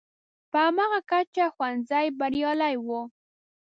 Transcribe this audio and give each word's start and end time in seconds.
په 0.51 0.57
هماغه 0.67 0.99
کچه 1.11 1.45
ښوونځی 1.53 2.05
بریالی 2.19 2.75
وي. 2.85 3.01